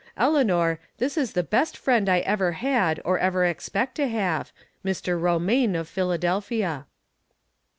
[0.17, 4.51] Eleanor, this is the best friend I ever had or ever expect to have,
[4.83, 5.21] Mr.
[5.21, 6.85] Romaine, of Pliiladelphia."